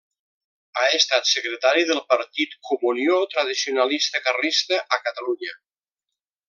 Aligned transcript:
Ha 0.79 0.85
estat 0.99 1.29
secretari 1.31 1.85
del 1.91 2.01
partit 2.15 2.57
Comunió 2.71 3.21
Tradicionalista 3.37 4.23
Carlista 4.31 4.85
a 4.99 5.01
Catalunya. 5.11 5.59